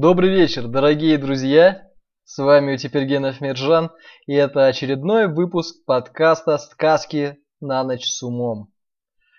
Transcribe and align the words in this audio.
Добрый 0.00 0.30
вечер, 0.30 0.66
дорогие 0.66 1.18
друзья! 1.18 1.82
С 2.24 2.38
вами 2.38 2.72
Утепергенов 2.72 3.42
Миржан, 3.42 3.90
и 4.26 4.32
это 4.32 4.64
очередной 4.64 5.28
выпуск 5.28 5.84
подкаста 5.84 6.56
«Сказки 6.56 7.36
на 7.60 7.84
ночь 7.84 8.06
с 8.06 8.22
умом». 8.22 8.72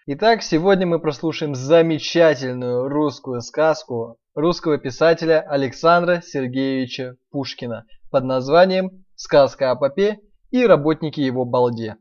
Итак, 0.05 0.43
сегодня 0.43 0.85
мы 0.85 0.99
прослушаем 0.99 1.55
замечательную 1.55 2.87
русскую 2.89 3.41
сказку 3.41 4.19
русского 4.35 4.77
писателя 4.77 5.41
Александра 5.41 6.21
Сергеевича 6.23 7.15
Пушкина 7.31 7.87
под 8.11 8.25
названием 8.25 9.03
«Сказка 9.15 9.71
о 9.71 9.75
попе 9.75 10.19
и 10.51 10.63
работнике 10.63 11.23
его 11.23 11.43
балде». 11.43 11.97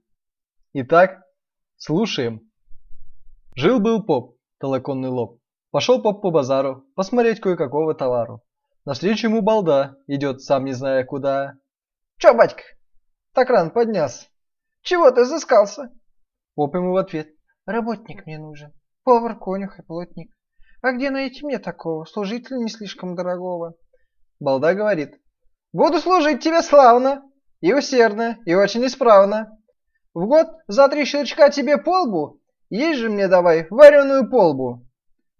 Итак, 0.74 1.22
слушаем. 1.79 2.42
Жил-был 3.56 4.02
поп, 4.02 4.36
толоконный 4.58 5.08
лоб. 5.08 5.38
Пошел 5.70 6.02
поп 6.02 6.20
по 6.20 6.30
базару, 6.30 6.84
посмотреть 6.95 7.40
кое-какого 7.40 7.95
товару. 7.95 8.42
Навстречу 8.86 9.28
ему 9.28 9.42
балда, 9.42 9.96
идет 10.06 10.40
сам 10.40 10.64
не 10.64 10.72
зная 10.72 11.04
куда. 11.04 11.54
«Чё, 12.16 12.34
батька, 12.34 12.62
так 13.34 13.50
рано 13.50 13.71
поднялся? 13.71 14.26
Чего 14.82 15.11
ты 15.11 15.25
заскался?» 15.25 15.90
Поп 16.54 16.75
ему 16.75 16.93
в 16.93 16.96
ответ. 16.96 17.29
«Работник 17.66 18.24
мне 18.26 18.38
нужен, 18.38 18.72
повар, 19.04 19.38
конюх 19.38 19.79
и 19.79 19.82
плотник. 19.82 20.32
А 20.82 20.93
где 20.93 21.11
найти 21.11 21.44
мне 21.44 21.58
такого, 21.58 22.04
служителя 22.07 22.57
не 22.57 22.68
слишком 22.68 23.14
дорогого?» 23.14 23.74
Балда 24.40 24.74
говорит. 24.74 25.21
«Буду 25.72 25.99
служить 25.99 26.43
тебе 26.43 26.62
славно, 26.62 27.22
и 27.60 27.74
усердно, 27.74 28.38
и 28.46 28.54
очень 28.54 28.85
исправно. 28.86 29.58
В 30.14 30.26
год 30.26 30.46
за 30.66 30.88
три 30.88 31.04
щелчка 31.04 31.50
тебе 31.50 31.76
полбу, 31.76 32.41
есть 32.70 32.98
же 32.98 33.10
мне 33.10 33.28
давай 33.28 33.66
вареную 33.69 34.30
полбу». 34.30 34.86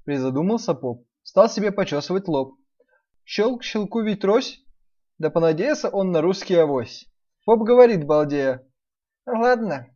Призадумался 0.05 0.75
поп, 0.75 1.07
стал 1.23 1.49
себе 1.49 1.73
почесывать 1.73 2.29
лоб. 2.29 2.60
Щелк 3.33 3.63
щелку 3.63 4.03
ведь 4.03 4.25
рось, 4.25 4.59
да 5.19 5.31
понадеялся 5.31 5.89
он 5.89 6.11
на 6.11 6.21
русский 6.21 6.57
авось. 6.57 7.07
Поп 7.47 7.63
говорит 7.63 8.05
балдея. 8.05 8.67
«Ладно, 9.25 9.87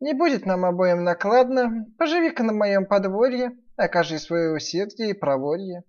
не 0.00 0.12
будет 0.12 0.44
нам 0.44 0.66
обоим 0.66 1.02
накладно, 1.02 1.86
поживи-ка 1.96 2.42
на 2.42 2.52
моем 2.52 2.84
подворье, 2.84 3.52
окажи 3.76 4.18
свое 4.18 4.54
усердие 4.54 5.10
и 5.10 5.14
проворье». 5.14 5.84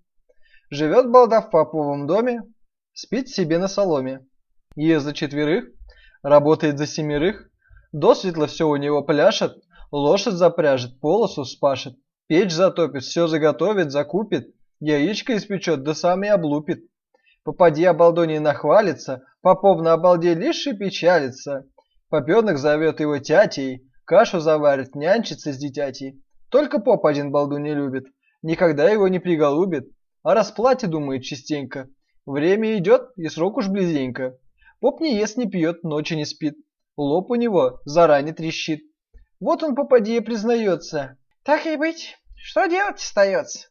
Живет 0.70 1.12
балда 1.12 1.42
в 1.42 1.50
поповом 1.50 2.08
доме, 2.08 2.44
спит 2.94 3.28
себе 3.28 3.58
на 3.58 3.68
соломе. 3.68 4.26
Ест 4.78 5.04
за 5.04 5.12
четверых, 5.12 5.66
работает 6.24 6.78
за 6.78 6.88
семерых, 6.88 7.50
досветло 7.92 8.48
все 8.48 8.70
у 8.70 8.78
него 8.78 9.04
пляшет, 9.04 9.52
лошадь 9.92 10.36
запряжет, 10.36 11.02
полосу 11.02 11.44
спашет, 11.44 11.98
печь 12.28 12.54
затопит, 12.54 13.04
все 13.04 13.28
заготовит, 13.28 13.92
закупит, 13.92 14.55
яичко 14.80 15.38
испечет, 15.38 15.84
да 15.84 15.94
сам 15.94 16.24
и 16.24 16.28
облупит. 16.28 16.84
Попади 17.44 17.86
обалдоний 17.86 18.40
нахвалится, 18.40 19.24
попов 19.42 19.82
на 19.82 19.94
обалде 19.94 20.34
лишь 20.34 20.66
и 20.68 20.74
печалится. 20.74 21.66
Попенок 22.10 22.58
зовет 22.58 23.00
его 23.00 23.20
тятей, 23.20 23.88
кашу 24.06 24.40
заварит, 24.40 24.96
нянчится 24.96 25.54
с 25.54 25.58
дитятей. 25.58 26.24
Только 26.50 26.80
поп 26.80 27.06
один 27.06 27.32
балду 27.32 27.58
не 27.58 27.74
любит, 27.74 28.06
никогда 28.42 28.90
его 28.90 29.08
не 29.08 29.20
приголубит, 29.20 29.88
а 30.24 30.34
расплате 30.34 30.88
думает 30.88 31.24
частенько. 31.24 31.88
Время 32.26 32.78
идет, 32.78 33.12
и 33.16 33.28
срок 33.28 33.58
уж 33.58 33.68
близенько. 33.68 34.38
Поп 34.80 35.00
не 35.02 35.16
ест, 35.16 35.38
не 35.38 35.48
пьет, 35.48 35.84
ночи 35.84 36.14
не 36.14 36.26
спит. 36.26 36.56
Лоб 36.98 37.30
у 37.30 37.36
него 37.36 37.80
заранее 37.86 38.34
трещит. 38.34 38.82
Вот 39.40 39.62
он 39.64 39.76
попадье 39.76 40.22
признается. 40.22 41.18
Так 41.44 41.66
и 41.68 41.76
быть, 41.76 42.18
что 42.36 42.66
делать 42.68 42.98
остается? 42.98 43.68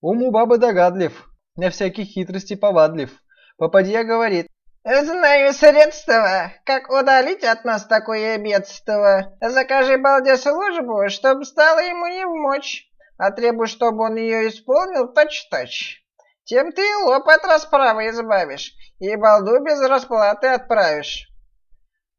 Ум 0.00 0.22
у 0.22 0.30
бабы 0.30 0.56
догадлив, 0.58 1.28
на 1.56 1.68
всякие 1.70 2.06
хитрости 2.06 2.56
повадлив. 2.56 3.10
Попадья 3.58 4.02
говорит. 4.02 4.46
Знаю 4.82 5.52
средства, 5.52 6.52
как 6.64 6.88
удалить 6.88 7.44
от 7.44 7.66
нас 7.66 7.84
такое 7.84 8.38
бедство. 8.38 9.36
Закажи 9.42 9.98
балде 9.98 10.38
службу, 10.38 11.06
чтоб 11.10 11.44
стало 11.44 11.80
ему 11.80 12.06
не 12.06 12.24
в 12.24 12.30
мочь, 12.30 12.88
а 13.18 13.30
требуй, 13.30 13.66
чтобы 13.66 14.04
он 14.04 14.16
ее 14.16 14.48
исполнил 14.48 15.12
точь-точь. 15.12 16.02
Тем 16.44 16.72
ты 16.72 16.82
лоб 17.04 17.28
от 17.28 17.44
расправы 17.44 18.08
избавишь, 18.08 18.72
и 19.00 19.14
балду 19.16 19.62
без 19.62 19.82
расплаты 19.82 20.46
отправишь. 20.46 21.28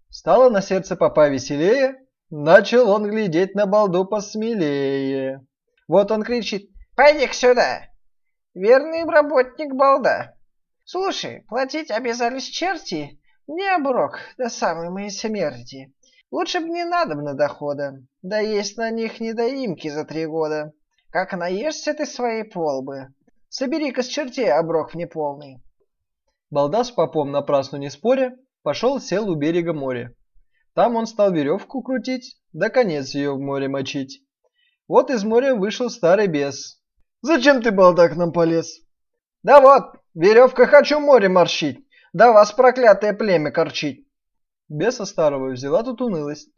Стало 0.10 0.52
на 0.52 0.62
сердце 0.62 0.96
попа 0.96 1.30
веселее, 1.30 1.96
начал 2.30 2.92
он 2.92 3.10
глядеть 3.10 3.56
на 3.56 3.66
балду 3.66 4.06
посмелее. 4.06 5.44
Вот 5.88 6.12
он 6.12 6.22
кричит 6.22 6.70
Пойди-ка 6.96 7.34
сюда, 7.34 7.82
верный 8.54 9.06
работник 9.06 9.74
балда. 9.74 10.36
Слушай, 10.84 11.46
платить 11.48 11.90
обязались 11.90 12.46
черти, 12.46 13.20
не 13.48 13.68
оброк 13.74 14.20
до 14.38 14.50
самой 14.50 14.90
моей 14.90 15.10
смерти. 15.10 15.94
Лучше 16.32 16.60
б 16.60 16.68
не 16.68 16.84
надо 16.84 17.16
на 17.16 17.34
дохода, 17.34 18.04
да 18.22 18.40
есть 18.40 18.78
на 18.78 18.90
них 18.90 19.20
недоимки 19.20 19.88
за 19.88 20.06
три 20.06 20.26
года. 20.26 20.74
Как 21.10 21.34
наешься 21.34 21.94
ты 21.94 22.06
своей 22.06 22.44
полбы, 22.44 23.14
собери-ка 23.50 24.04
с 24.04 24.08
чертей 24.08 24.52
оброк 24.52 24.94
неполный. 24.94 25.62
Балда 26.50 26.84
с 26.84 26.92
попом 26.92 27.32
напрасно 27.32 27.78
не 27.78 27.90
споря, 27.90 28.38
пошел 28.64 29.00
сел 29.00 29.30
у 29.30 29.36
берега 29.36 29.74
моря. 29.74 30.14
Там 30.74 30.96
он 30.96 31.06
стал 31.06 31.32
веревку 31.32 31.82
крутить, 31.82 32.38
да 32.54 32.70
конец 32.70 33.14
ее 33.14 33.34
в 33.34 33.40
море 33.40 33.68
мочить. 33.68 34.24
Вот 34.88 35.10
из 35.10 35.24
моря 35.24 35.56
вышел 35.56 35.90
старый 35.90 36.28
бес, 36.28 36.81
Зачем 37.22 37.62
ты, 37.62 37.72
балда, 37.72 38.10
к 38.10 38.16
нам 38.16 38.32
полез? 38.32 38.82
Да 39.44 39.62
вот, 39.62 39.96
веревка 40.16 40.66
хочу 40.66 41.00
море 41.00 41.30
морщить, 41.30 41.88
да 42.14 42.32
вас 42.32 42.52
проклятое 42.52 43.14
племя 43.14 43.52
корчить. 43.52 44.08
Беса 44.70 45.06
старого 45.06 45.52
взяла 45.52 45.84
тут 45.84 46.02
унылость. 46.02 46.50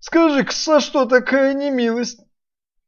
Скажи-ка, 0.00 0.52
за 0.52 0.80
что 0.80 1.06
такая 1.06 1.54
немилость? 1.54 2.20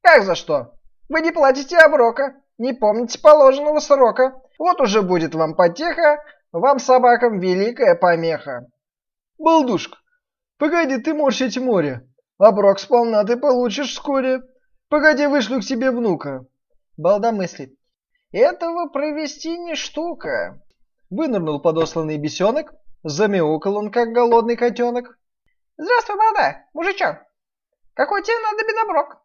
Как 0.03 0.25
за 0.25 0.35
что? 0.35 0.75
Вы 1.09 1.21
не 1.21 1.31
платите 1.31 1.79
оброка, 1.79 2.35
не 2.59 2.73
помните 2.73 3.19
положенного 3.19 3.79
срока. 3.79 4.41
Вот 4.59 4.81
уже 4.81 5.01
будет 5.01 5.35
вам 5.35 5.55
потеха, 5.55 6.19
вам, 6.53 6.79
собакам, 6.79 7.39
великая 7.39 7.95
помеха. 7.95 8.67
Балдушка, 9.39 9.97
погоди 10.59 10.99
ты 10.99 11.15
морщить 11.15 11.57
море. 11.57 12.07
Оброк 12.39 12.81
сполна 12.81 13.25
ты 13.25 13.37
получишь 13.37 13.93
вскоре. 13.93 14.43
Погоди, 14.89 15.27
вышлю 15.27 15.61
к 15.61 15.65
тебе 15.65 15.91
внука. 15.91 16.47
Балда 16.97 17.33
мыслит. 17.33 17.77
Этого 18.31 18.89
провести 18.89 19.59
не 19.59 19.75
штука. 19.75 20.63
Вынырнул 21.11 21.61
подосланный 21.61 22.19
бесенок, 22.19 22.73
замяукал 23.03 23.77
он, 23.77 23.91
как 23.91 24.13
голодный 24.13 24.57
котенок. 24.57 25.19
Здравствуй, 25.77 26.17
Балда, 26.17 26.67
мужичок. 26.73 27.17
Какой 27.95 28.23
тебе 28.23 28.39
надо 28.39 28.65
бедоброк? 28.65 29.23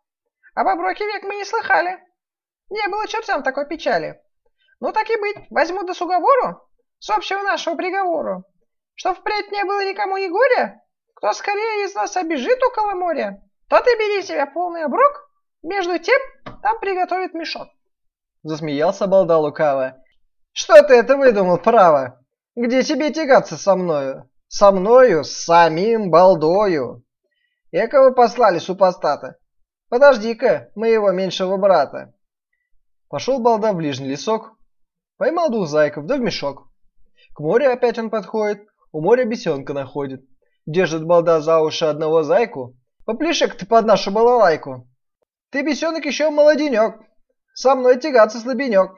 Об 0.56 0.68
оброке 0.68 1.06
век 1.06 1.24
мы 1.24 1.35
не 1.35 1.46
слыхали. 1.46 2.00
Не 2.69 2.88
было 2.90 3.08
чертям 3.08 3.44
такой 3.44 3.68
печали. 3.68 4.19
Ну 4.79 4.91
так 4.91 5.09
и 5.09 5.18
быть, 5.18 5.47
возьму 5.52 5.84
до 5.84 5.94
с 5.94 6.02
уговору, 6.02 6.68
с 6.97 7.09
общего 7.09 7.41
нашего 7.44 7.75
приговору, 7.75 8.46
что 8.96 9.13
впредь 9.13 9.52
не 9.52 9.63
было 9.63 9.88
никому 9.88 10.18
ни 10.18 10.28
горя, 10.28 10.81
кто 11.16 11.34
скорее 11.34 11.85
из 11.85 11.94
нас 11.94 12.16
обежит 12.18 12.63
около 12.63 12.94
моря, 12.94 13.44
тот 13.68 13.85
и 13.88 13.96
бери 13.97 14.24
себе 14.24 14.46
полный 14.46 14.85
оброк, 14.85 15.28
между 15.64 16.00
тем 16.00 16.20
там 16.62 16.80
приготовят 16.80 17.34
мешок. 17.34 17.68
Засмеялся 18.44 19.08
балда 19.08 19.38
лукаво. 19.38 20.02
Что 20.52 20.81
ты 20.84 20.96
это 20.96 21.18
выдумал, 21.18 21.58
право? 21.58 22.20
Где 22.56 22.84
тебе 22.84 23.12
тягаться 23.12 23.58
со 23.58 23.75
мною? 23.75 24.30
Со 24.47 24.72
мною, 24.72 25.24
с 25.24 25.31
самим 25.31 26.09
балдою. 26.09 27.03
Экого 27.72 28.12
послали 28.12 28.59
супостата. 28.59 29.38
Подожди-ка, 29.90 30.70
моего 30.75 31.12
меньшего 31.12 31.58
брата. 31.58 32.14
Пошел 33.09 33.40
балда 33.40 33.74
в 33.74 33.76
ближний 33.76 34.08
лесок, 34.08 34.58
поймал 35.18 35.50
двух 35.50 35.68
зайков, 35.68 36.06
да 36.06 36.18
в 36.18 36.20
мешок. 36.20 36.68
К 37.34 37.40
морю 37.40 37.72
опять 37.72 38.00
он 38.00 38.09
подходит, 38.09 38.67
у 38.91 39.02
моря 39.02 39.26
бесенка 39.26 39.73
находит. 39.73 40.26
Держит 40.66 41.05
балда 41.05 41.41
за 41.41 41.59
уши 41.62 41.85
одного 41.85 42.23
зайку. 42.23 42.76
Попляши-ка 43.05 43.55
ты 43.58 43.66
под 43.66 43.85
нашу 43.85 44.12
балалайку. 44.12 44.89
Ты, 45.51 45.63
бесенок, 45.63 46.05
еще 46.05 46.29
молоденек. 46.29 46.96
Со 47.53 47.75
мной 47.75 47.99
тягаться 47.99 48.40
слабенек. 48.40 48.91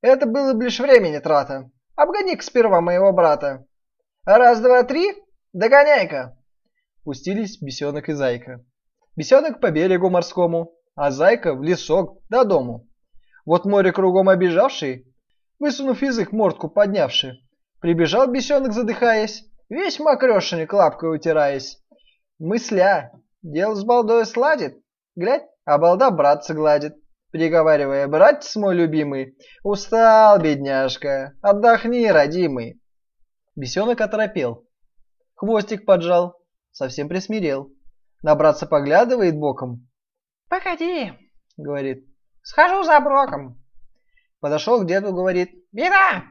Это 0.00 0.26
было 0.26 0.54
бы 0.54 0.64
лишь 0.64 0.80
времени 0.80 1.18
трата. 1.18 1.70
Обгони-ка 1.96 2.42
сперва 2.42 2.80
моего 2.80 3.12
брата. 3.12 3.66
Раз, 4.24 4.60
два, 4.60 4.82
три, 4.84 5.14
догоняй-ка. 5.52 6.38
Пустились 7.04 7.60
бесенок 7.60 8.08
и 8.08 8.12
зайка. 8.12 8.64
Бесенок 9.16 9.60
по 9.60 9.70
берегу 9.70 10.08
морскому, 10.08 10.72
а 10.94 11.10
зайка 11.10 11.54
в 11.54 11.62
лесок 11.62 12.22
до 12.30 12.44
дому. 12.44 12.88
Вот 13.44 13.66
море 13.66 13.92
кругом 13.92 14.30
обижавший, 14.30 15.06
высунув 15.58 16.00
язык 16.00 16.32
мордку 16.32 16.70
поднявший, 16.70 17.46
прибежал 17.80 18.26
бесенок, 18.28 18.72
задыхаясь, 18.72 19.44
весь 19.68 19.98
мокрешенек 19.98 20.72
лапкой 20.72 21.14
утираясь. 21.14 21.78
Мысля, 22.38 23.12
дело 23.42 23.74
с 23.74 23.84
балдой 23.84 24.24
сладит, 24.24 24.79
глядь, 25.16 25.46
а 25.64 25.78
балда 25.78 26.10
братца 26.10 26.54
гладит. 26.54 26.96
приговаривая, 27.30 28.08
«Братец 28.08 28.56
мой 28.56 28.74
любимый, 28.74 29.36
устал, 29.62 30.40
бедняжка, 30.40 31.34
отдохни, 31.42 32.06
родимый». 32.06 32.80
Бесенок 33.54 34.00
оторопел, 34.00 34.66
хвостик 35.34 35.84
поджал, 35.84 36.36
совсем 36.72 37.08
присмирел. 37.08 37.72
Набраться 38.22 38.66
поглядывает 38.66 39.36
боком. 39.36 39.88
«Погоди»,— 40.48 41.12
говорит. 41.56 42.04
«Схожу 42.42 42.82
за 42.82 43.00
броком». 43.00 43.62
Подошел 44.40 44.82
к 44.82 44.86
деду, 44.86 45.12
говорит. 45.12 45.50
«Беда! 45.72 46.24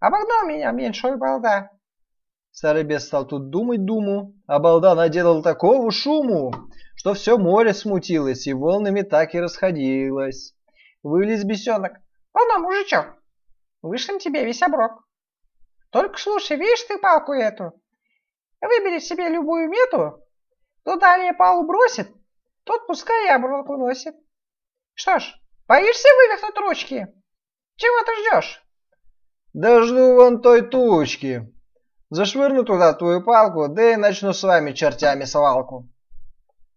Обогнал 0.00 0.46
меня 0.46 0.70
меньшой 0.72 1.16
балда». 1.16 1.70
Старый 2.52 2.82
бес 2.84 3.06
стал 3.06 3.26
тут 3.26 3.48
думать 3.48 3.86
думу, 3.86 4.34
а 4.46 4.58
балда 4.58 4.94
наделал 4.94 5.42
такого 5.42 5.90
шуму, 5.90 6.52
что 6.94 7.14
все 7.14 7.38
море 7.38 7.72
смутилось 7.72 8.46
и 8.46 8.52
волнами 8.52 9.00
так 9.00 9.34
и 9.34 9.40
расходилось. 9.40 10.54
Вылез 11.02 11.44
бесенок. 11.44 11.94
«Полно, 12.32 12.58
мужичок, 12.58 13.06
вышлем 13.80 14.18
тебе 14.18 14.44
весь 14.44 14.62
оброк. 14.62 15.02
Только 15.90 16.18
слушай, 16.18 16.58
видишь 16.58 16.84
ты 16.84 16.98
палку 16.98 17.32
эту? 17.32 17.72
Выбери 18.60 18.98
себе 18.98 19.28
любую 19.30 19.68
мету, 19.68 20.22
кто 20.82 20.96
далее 20.96 21.32
палу 21.32 21.66
бросит, 21.66 22.08
тот 22.64 22.86
пускай 22.86 23.26
и 23.26 23.30
оброк 23.30 23.70
уносит. 23.70 24.14
Что 24.92 25.18
ж, 25.18 25.34
боишься 25.66 26.08
вывихнуть 26.18 26.58
ручки? 26.58 27.06
Чего 27.76 28.04
ты 28.04 28.12
ждешь? 28.20 28.62
Да 29.54 29.82
жду 29.82 30.14
вон 30.16 30.42
той 30.42 30.62
тучки. 30.62 31.52
Зашвырну 32.12 32.62
туда 32.64 32.92
твою 32.92 33.22
палку, 33.22 33.68
да 33.68 33.92
и 33.92 33.96
начну 33.96 34.34
с 34.34 34.42
вами 34.42 34.72
чертями 34.72 35.24
свалку. 35.24 35.88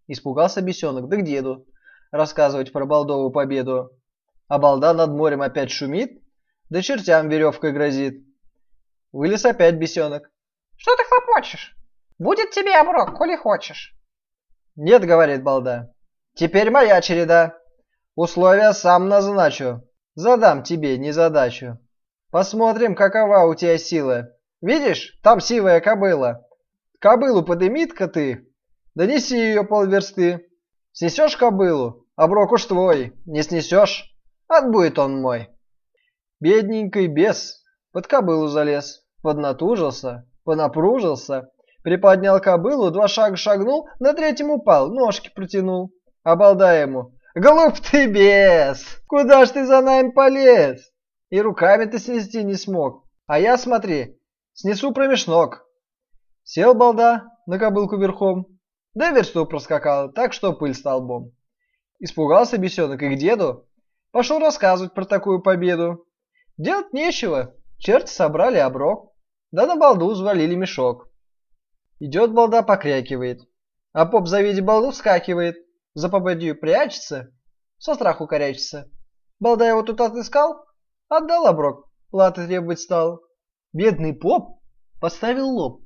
Испугался 0.07 0.61
бесенок, 0.61 1.09
да 1.09 1.17
к 1.17 1.25
деду 1.25 1.67
рассказывать 2.09 2.71
про 2.71 2.85
балдовую 2.85 3.31
победу. 3.31 3.91
А 4.47 4.59
балда 4.59 4.93
над 4.93 5.09
морем 5.09 5.41
опять 5.41 5.71
шумит, 5.71 6.23
да 6.69 6.81
чертям 6.81 7.27
веревкой 7.27 7.73
грозит. 7.73 8.25
Вылез 9.11 9.43
опять 9.43 9.75
бесенок. 9.75 10.31
Что 10.77 10.95
ты 10.95 11.03
хлопочешь? 11.03 11.75
Будет 12.17 12.51
тебе 12.51 12.73
оброк, 12.77 13.17
коли 13.17 13.35
хочешь. 13.35 13.93
Нет, 14.77 15.03
говорит 15.03 15.43
балда. 15.43 15.93
Теперь 16.33 16.71
моя 16.71 17.01
череда. 17.01 17.57
Условия 18.15 18.71
сам 18.71 19.09
назначу. 19.09 19.83
Задам 20.15 20.63
тебе 20.63 20.97
незадачу. 20.97 21.77
Посмотрим, 22.31 22.95
какова 22.95 23.43
у 23.49 23.53
тебя 23.53 23.77
сила. 23.77 24.31
Видишь, 24.61 25.17
там 25.21 25.39
сивая 25.39 25.81
кобыла. 25.81 26.47
Кобылу 26.99 27.43
подымит-ка 27.43 28.07
ты, 28.07 28.47
Донеси 28.95 29.35
ее 29.35 29.65
полверсты. 29.65 30.47
Снесешь 30.93 31.35
кобылу, 31.35 32.07
оброк 32.15 32.53
уж 32.53 32.65
твой. 32.65 33.13
Не 33.25 33.43
снесешь, 33.43 34.15
отбудет 34.47 34.97
он 34.97 35.21
мой. 35.21 35.49
Бедненький 36.39 37.07
бес 37.07 37.61
под 37.91 38.07
кобылу 38.07 38.47
залез, 38.47 39.05
поднатужился, 39.21 40.25
понапружился, 40.45 41.51
приподнял 41.83 42.39
кобылу, 42.39 42.89
два 42.89 43.09
шага 43.09 43.35
шагнул, 43.35 43.89
на 43.99 44.13
третьем 44.13 44.49
упал, 44.49 44.89
ножки 44.89 45.29
протянул. 45.33 45.91
Обалда 46.23 46.81
ему. 46.81 47.13
Глуп 47.35 47.79
ты 47.81 48.07
бес! 48.07 49.01
Куда 49.07 49.45
ж 49.45 49.49
ты 49.49 49.65
за 49.65 49.81
нами 49.81 50.11
полез? 50.11 50.89
И 51.29 51.41
руками 51.41 51.83
ты 51.83 51.99
снести 51.99 52.43
не 52.43 52.53
смог. 52.53 53.03
А 53.27 53.39
я, 53.39 53.57
смотри, 53.57 54.17
снесу 54.55 54.91
промеж 54.93 55.27
ног. 55.27 55.69
Сел 56.43 56.73
балда 56.73 57.25
на 57.45 57.59
кобылку 57.59 57.97
верхом, 57.97 58.47
да 58.93 59.11
версту 59.11 59.45
проскакал, 59.45 60.11
так 60.11 60.33
что 60.33 60.53
пыль 60.53 60.73
столбом. 60.73 61.35
Испугался 61.99 62.57
бесенок 62.57 63.03
и 63.03 63.15
к 63.15 63.17
деду. 63.17 63.67
Пошел 64.11 64.39
рассказывать 64.39 64.93
про 64.93 65.05
такую 65.05 65.41
победу. 65.41 66.07
Делать 66.57 66.93
нечего, 66.93 67.53
черти 67.77 68.09
собрали 68.09 68.57
оброк, 68.57 69.13
да 69.51 69.67
на 69.67 69.75
балду 69.75 70.09
взвалили 70.09 70.55
мешок. 70.55 71.09
Идет 71.99 72.33
балда, 72.33 72.63
покрякивает, 72.63 73.41
а 73.91 74.05
поп, 74.05 74.27
завидя 74.27 74.63
балду, 74.63 74.91
вскакивает, 74.91 75.57
за 75.93 76.09
попадью 76.09 76.57
прячется, 76.59 77.33
со 77.77 77.95
страху 77.95 78.27
корячится. 78.27 78.89
Балда 79.39 79.67
его 79.67 79.81
тут 79.83 79.99
отыскал, 79.99 80.65
отдал 81.09 81.47
оброк, 81.47 81.89
платы 82.09 82.47
требовать 82.47 82.79
стал. 82.79 83.24
Бедный 83.75 84.13
поп 84.13 84.61
поставил 85.01 85.49
лоб. 85.49 85.83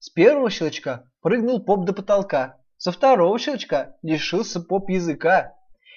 С 0.00 0.10
первого 0.10 0.50
щелчка 0.50 1.10
прыгнул 1.22 1.64
поп 1.64 1.86
до 1.86 1.94
потолка, 1.94 2.58
со 2.76 2.92
второго 2.92 3.38
щелчка 3.38 3.96
лишился 4.02 4.60
поп 4.60 4.90
языка, 4.90 5.54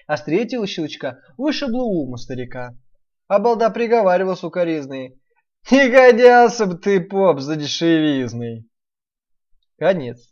а 0.08 0.16
с 0.16 0.24
третьего 0.24 0.66
щелчка 0.66 1.20
вышибло 1.38 1.84
ум 1.84 2.14
у 2.14 2.16
старика. 2.16 2.78
А 3.28 3.40
балда 3.40 3.70
приговаривал 3.70 4.38
сукоризный. 4.38 5.20
«Не 5.70 5.90
годился 5.90 6.68
бы 6.68 6.78
ты, 6.78 7.02
поп, 7.02 7.42
за 7.42 7.58
дешевизный!» 7.58 8.70
Конец. 9.78 10.32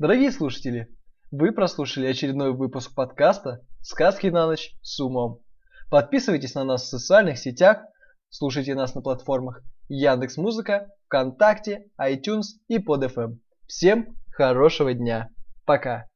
Дорогие 0.00 0.32
слушатели, 0.32 0.88
вы 1.30 1.52
прослушали 1.52 2.08
очередной 2.08 2.52
выпуск 2.52 2.92
подкаста 2.92 3.64
«Сказки 3.82 4.26
на 4.26 4.48
ночь 4.48 4.72
с 4.82 4.98
умом». 4.98 5.44
Подписывайтесь 5.90 6.56
на 6.56 6.64
нас 6.64 6.82
в 6.82 6.88
социальных 6.88 7.38
сетях, 7.38 7.84
слушайте 8.30 8.74
нас 8.74 8.96
на 8.96 9.00
платформах 9.00 9.62
Яндекс 9.92 10.36
Музыка, 10.36 10.86
ВКонтакте, 11.06 11.86
iTunes 12.00 12.60
и 12.68 12.78
под 12.78 13.02
FM. 13.02 13.38
Всем 13.66 14.16
хорошего 14.30 14.94
дня. 14.94 15.30
Пока. 15.66 16.06